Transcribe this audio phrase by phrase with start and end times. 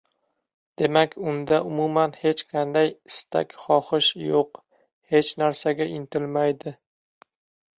[0.81, 4.61] demak, unda umuman hech qanday istak-xohish yo‘q,
[5.13, 6.75] hech narsaga intilmaydi